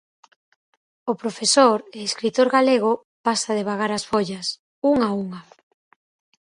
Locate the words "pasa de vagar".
3.27-3.91